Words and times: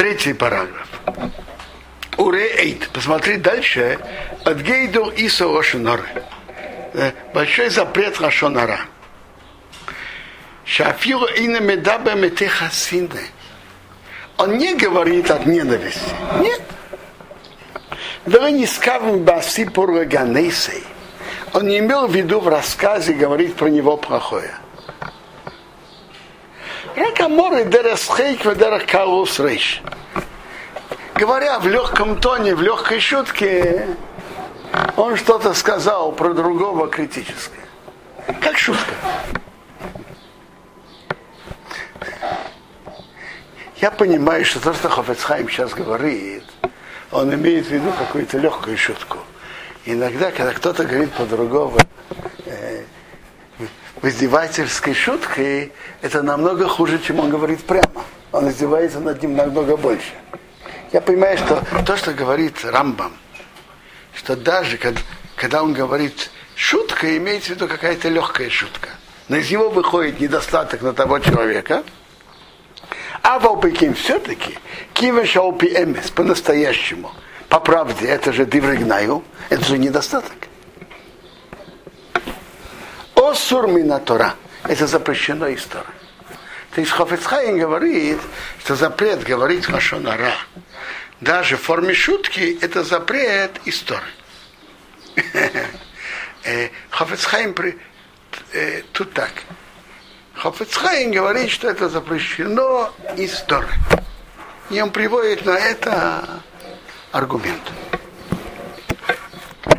Третий 0.00 0.32
параграф. 0.32 0.88
Уреэйт. 2.16 2.88
Посмотри 2.88 3.36
дальше. 3.36 3.98
От 4.46 4.62
гейду 4.62 5.12
исо 5.14 5.54
ошоноры. 5.54 6.08
Большой 7.34 7.68
запрет 7.68 8.18
Рашонара. 8.18 8.80
Шафиру 10.64 11.26
ина 11.36 11.60
медаба 11.60 12.14
метехасины. 12.14 13.26
Он 14.38 14.56
не 14.56 14.74
говорит 14.74 15.30
от 15.30 15.44
ненависти. 15.44 16.14
Нет. 16.38 16.62
Вы 18.24 18.52
не 18.52 18.66
скажем 18.66 19.22
баси 19.22 19.64
ганейсей. 19.64 20.82
Он 21.52 21.66
не 21.66 21.78
имел 21.80 22.06
в 22.06 22.16
виду 22.16 22.40
в 22.40 22.48
рассказе 22.48 23.12
говорить 23.12 23.54
про 23.54 23.68
него 23.68 23.98
плохое. 23.98 24.54
Ракаморы 26.96 27.64
дересхейк 27.64 28.44
ведерах 28.44 28.86
калус 28.86 29.38
рейш. 29.38 29.82
Говоря 31.14 31.60
в 31.60 31.66
легком 31.66 32.20
тоне, 32.20 32.54
в 32.54 32.62
легкой 32.62 33.00
шутке, 33.00 33.86
он 34.96 35.16
что-то 35.16 35.54
сказал 35.54 36.12
про 36.12 36.32
другого 36.34 36.88
критическое. 36.88 37.60
Как 38.40 38.58
шутка. 38.58 38.94
Я 43.76 43.90
понимаю, 43.90 44.44
что 44.44 44.60
то, 44.60 44.74
что 44.74 44.88
Хофецхайм 44.88 45.48
сейчас 45.48 45.72
говорит, 45.72 46.44
он 47.12 47.32
имеет 47.34 47.66
в 47.66 47.70
виду 47.70 47.92
какую-то 47.92 48.38
легкую 48.38 48.76
шутку. 48.76 49.18
Иногда, 49.86 50.30
когда 50.30 50.52
кто-то 50.52 50.84
говорит 50.84 51.12
по-другому, 51.12 51.78
э, 52.44 52.82
в 52.82 52.99
издевательской 54.02 54.94
шуткой, 54.94 55.72
это 56.02 56.22
намного 56.22 56.68
хуже, 56.68 56.98
чем 56.98 57.20
он 57.20 57.30
говорит 57.30 57.62
прямо. 57.64 58.04
Он 58.32 58.48
издевается 58.48 59.00
над 59.00 59.22
ним 59.22 59.36
намного 59.36 59.76
больше. 59.76 60.12
Я 60.92 61.00
понимаю, 61.00 61.38
что 61.38 61.62
то, 61.86 61.96
что 61.96 62.12
говорит 62.12 62.64
Рамбам, 62.64 63.12
что 64.14 64.36
даже 64.36 64.78
когда, 65.36 65.62
он 65.62 65.72
говорит 65.72 66.30
шутка, 66.56 67.16
имеется 67.16 67.52
в 67.52 67.56
виду 67.56 67.68
какая-то 67.68 68.08
легкая 68.08 68.50
шутка. 68.50 68.88
Но 69.28 69.36
из 69.36 69.50
него 69.50 69.70
выходит 69.70 70.20
недостаток 70.20 70.82
на 70.82 70.92
того 70.92 71.18
человека. 71.20 71.84
А 73.22 73.38
Валпеким 73.38 73.94
все-таки, 73.94 74.58
Кива 74.92 75.24
Шаупи 75.24 75.68
Эмес, 75.68 76.10
по-настоящему, 76.10 77.12
по 77.48 77.60
правде, 77.60 78.06
это 78.06 78.32
же 78.32 78.44
дивригнаю, 78.44 79.22
это 79.48 79.64
же 79.64 79.78
недостаток. 79.78 80.49
Осур 83.30 83.68
Тора, 84.04 84.34
это 84.64 84.86
запрещено 84.86 85.46
из 85.48 85.64
Тора. 85.64 85.86
То 86.74 86.80
есть 86.80 86.92
Хофецхайн 86.92 87.58
говорит, 87.58 88.18
что 88.58 88.74
запрет 88.76 89.22
говорить 89.22 89.66
Хашонара 89.66 90.32
даже 91.20 91.56
в 91.56 91.62
форме 91.62 91.94
шутки, 91.94 92.58
это 92.60 92.82
запрет 92.84 93.52
из 93.64 93.80
Торы. 93.80 94.06
Хофецхайм 96.90 97.54
тут 98.92 99.12
так. 99.12 99.32
Хофецхайм 100.34 101.10
говорит, 101.10 101.50
что 101.50 101.68
это 101.68 101.88
запрещено 101.88 102.94
из 103.16 103.40
Торы. 103.42 103.68
И 104.70 104.80
он 104.80 104.90
приводит 104.90 105.44
на 105.44 105.58
это 105.58 106.42
аргумент. 107.12 107.62